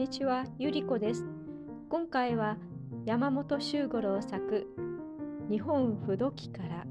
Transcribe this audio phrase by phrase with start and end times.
[0.00, 1.26] にちは、ゆりこです。
[1.90, 2.56] 今回は
[3.04, 4.66] 山本周五郎作
[5.50, 6.86] 日本不土記から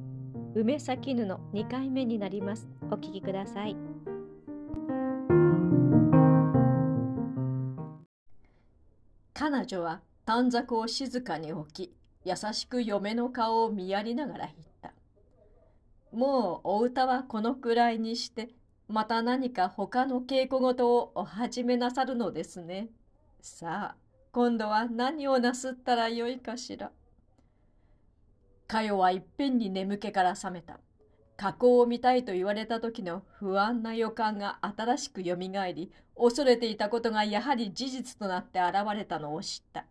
[0.53, 2.67] 梅咲布2回目になります。
[2.91, 3.75] お聞きください。
[9.33, 11.95] 彼女は短冊を静かに置き、
[12.25, 14.93] 優しく嫁の顔を見やりながら言った。
[16.15, 18.49] もうお歌はこのくらいにして、
[18.87, 22.89] また何か他の稽古事をお始めなさるのですね。
[23.41, 23.95] さあ、
[24.33, 26.91] 今度は何をなすったらよいかしら？
[28.67, 30.79] かよはいっぺんに眠気から覚めた。
[31.37, 39.85] 加工を見たいと言われた時の不安な予感が新しくよみがえり、恐れていたことがやはり事実となって現れたのを知った。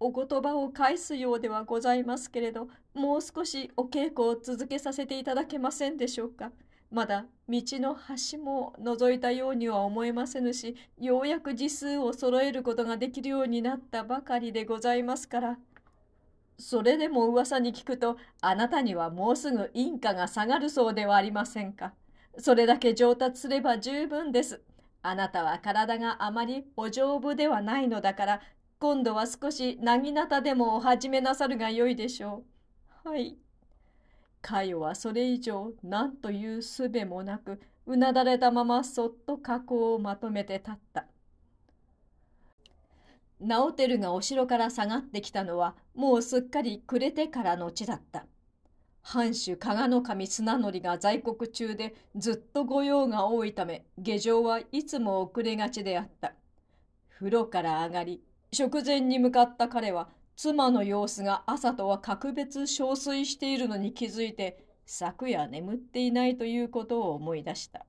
[0.00, 6.52] お言葉を返すようではございますけれど、もう少しお稽古を続けさせていただけませんでしょうか？
[6.94, 15.58] まだ道の端も覗いたようには思えませぬしようやく字数を揃えることができるようになったばかりでございますから。
[16.56, 21.94] それでも噂に聞くとあなたにはもうすぐ印価が下がるそうではありませんか。
[22.38, 24.62] それだけ上達すれば十分です。
[25.02, 28.40] あなたは体があまりお丈夫ではないのだから
[28.78, 32.44] 今度は少しなぎなたでもお始めなさるがよいでしょ
[33.04, 33.08] う。
[33.08, 33.36] はい。
[34.44, 41.06] かよはそれ以上何というすべもなくうなだれたままそっと加工をまとめて立った。
[43.40, 48.26] 直輝がお城から下がってきたのはもうすっかり暮れてからの地だった。
[49.00, 56.34] 藩主加賀守綱則が在国中でずっと御用が多いため下城はいつも遅れがちであった。
[57.18, 67.86] 風呂から上がり食前に向かった彼は妻の様子が朝とは格別憔悴しているのに気づいて昨夜眠っていないということを思い出した。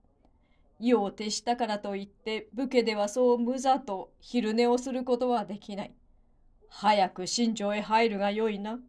[0.79, 5.93] 夜を徹したからといって武家ではそう無座と昼寝をすることはできない。
[6.69, 8.79] 早く新庄へ入るがよいな。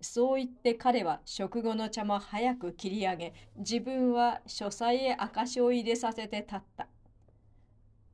[0.00, 6.88] そう言って彼は食後の茶も早く切り上げ自分は書斎へ証を入れさせて立った。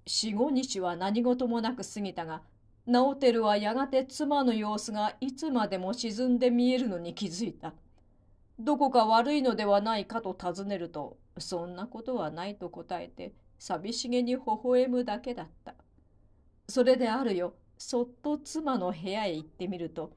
[0.07, 2.43] 四五日は何事もなく過ぎたが
[2.89, 7.75] 直輝はやがて妻の様子がいつまでも沈んで見えるのに気づいた。
[8.59, 15.75] どこか悪いのではないかと尋ねると、そんなことはないと答えて、寂しげに微笑むだけだった。
[16.67, 20.13] それであるよ、そっと妻の部屋へ行ってみると、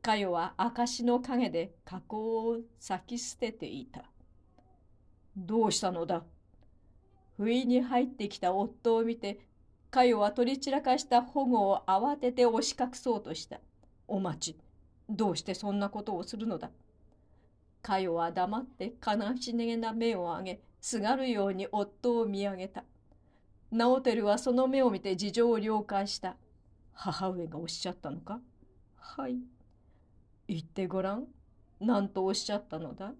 [0.00, 4.04] かよは証の陰で加工を咲き捨てていた。
[5.36, 6.22] どうしたのだ
[7.36, 9.40] 不意に入ってきた夫を見て
[9.92, 13.60] かよは取り散らかした保護を慌てて押し隠そうとした。
[14.08, 14.58] お待ち、
[15.10, 16.70] どうしてそんなことをするのだ。
[17.82, 22.84] かよは黙って悲しげな目を上げ、すがるように夫を見上げた。
[23.70, 26.36] 直輝はその目を見て事情を了解した。
[26.94, 28.40] 母上がおっしゃったのか？
[28.96, 29.36] はい。
[30.48, 31.26] 言ってごらん。
[31.80, 33.12] 何とおっしゃったのだ？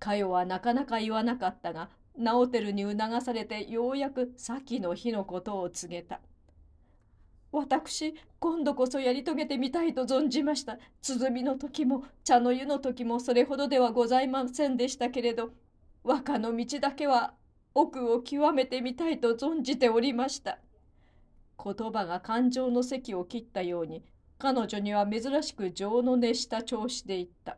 [0.00, 6.20] かよはなかなか言わなかったが、直輝に促されてようやく先の日のことを告げた。
[7.50, 10.78] 私、今度こそやり遂げてみたいと存じました。
[11.00, 15.52] 鼓の時も茶の湯の時もそれほどではございませんでしたけれど、
[16.04, 17.34] 和歌の道だけは
[17.74, 20.58] 奥を極めてみたいと存じておりました。
[21.62, 24.04] 言葉が感情の席を切ったように、
[24.38, 27.56] 彼女には珍しく情の熱した調子で言った。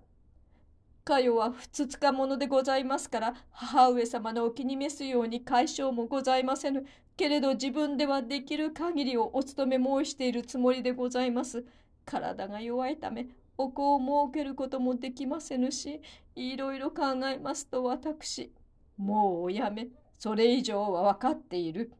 [1.10, 6.86] かよはふつつかものでございますから母上様のお気に召すように解消もございませぬ。
[7.16, 11.64] けれど自分ではできる限りをお務め申しているつもりでございます。
[12.04, 13.26] 体が弱いため
[13.58, 16.00] お子を設けることもできませぬし
[16.36, 18.52] いろいろ考えますと私
[18.96, 19.88] もうおやめ。
[20.16, 21.92] それ以上は分かっている。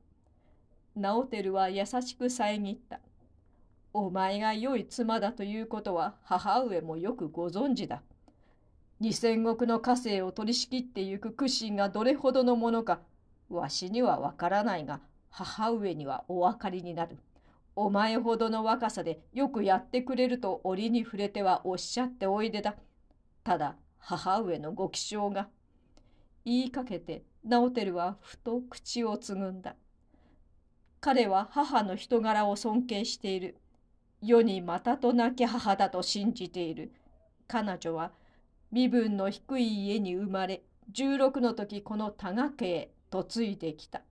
[0.95, 3.01] 直輝は優しく遮った。
[3.93, 8.05] お前が良い妻だということは母上もよくご存知だ。
[9.01, 13.01] 二千石の家政を取り仕切ってゆく苦心がどれほどのものか、
[13.49, 15.01] わしにはわからないが、
[15.31, 17.17] 母上にはお分かりになる。
[17.75, 22.77] お前ほどの若さでよくやってくれると折に触れてはおっしゃっておいでだ。
[23.43, 25.49] ただ、母上のご気性が。
[26.45, 29.77] 言いかけて、直輝はふと口をつぐんだ。
[31.01, 33.57] 彼は母の人柄を尊敬している。
[34.21, 36.93] 世にまたとなき母だと信じている。
[37.49, 38.13] 彼女は
[38.73, 40.63] 身分の低い家に生まれ
[40.93, 44.03] 16の時この多賀家へ嫁いできた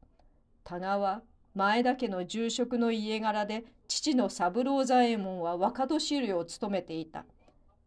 [0.64, 1.22] 多賀は
[1.56, 7.26] 前田家の住職の家柄で父の三郎左衛門は若年寄を務めていた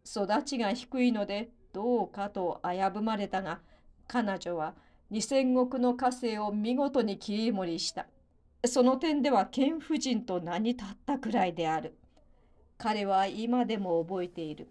[0.04, 3.60] 育ちが低いのでどうかと危ぶまれたが
[4.08, 4.74] 彼女は
[5.10, 8.06] 二千石の家政を見事に切り盛りした
[8.64, 11.98] その点では賢婦人と名に立ったくらいである。
[12.78, 14.68] 彼は今でも覚えている。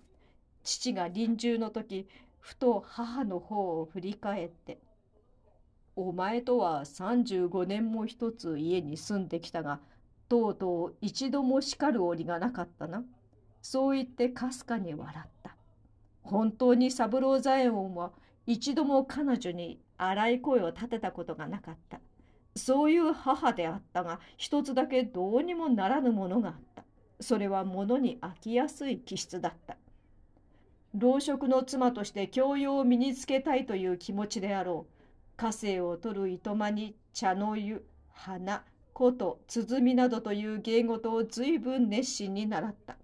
[0.63, 2.07] 父が臨終の時、
[2.39, 4.79] ふと母の方を振り返って、
[5.95, 9.79] お前とは35年も一つ家に住んできたが、
[10.29, 13.03] とうとう一度も叱る折がなかったな。
[13.61, 15.55] そう言ってかすかに笑った。
[16.23, 18.11] 本当に三郎左衛門は
[18.47, 21.99] 一度も彼女に荒い声を立てたことがなかった。
[22.55, 26.83] そういう母であったが、一つだけどうにもならぬものがあった。
[27.19, 29.77] それは物に飽きやすい気質だった。
[30.93, 35.37] 老職の妻として教養を身につけたいという気持ちであろう。
[35.37, 42.97] 家政を取るいとまに茶の湯、花、琴、鼓などという芸事を随分熱心に習った。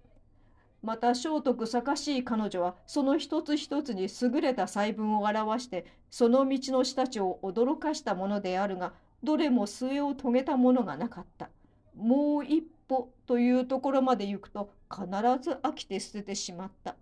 [0.82, 8.92] また聖徳かしい彼女はその一つ一つに優れた細分を表してその道の師たちを驚かしたものであるが
[9.24, 11.48] どれも末を遂げたものがなかった。
[11.96, 15.06] もう一歩というところまで行くと必
[15.42, 16.94] ず飽きて捨ててしまった。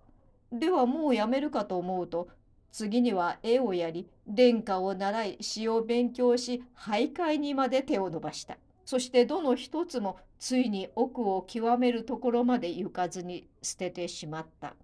[0.52, 2.28] ではもうやめるかと思うと
[2.70, 8.58] 次には絵をやり殿下を習い詩を勉強し徘徊にまで手を伸ばした。
[8.84, 14.75] そしてどの一つもついに奥を極めるところまで行かずに捨ててしまった。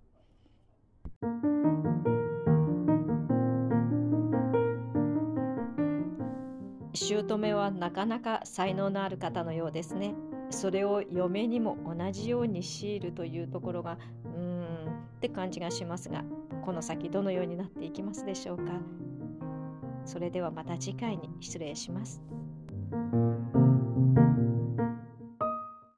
[6.95, 10.15] 姑はなかなか才能のある方のようですね。
[10.53, 16.25] それを嫁にも同じように強いるというところがうーんって感じがしますが
[16.65, 18.65] この先どのようになっていきますでしょうか
[20.05, 22.21] それではまた次回に失礼します。